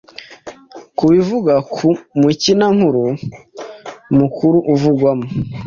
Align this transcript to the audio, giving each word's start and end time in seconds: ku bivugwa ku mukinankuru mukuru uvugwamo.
ku 0.97 1.03
bivugwa 1.11 1.53
ku 1.75 1.87
mukinankuru 2.19 3.05
mukuru 4.17 4.57
uvugwamo. 4.73 5.27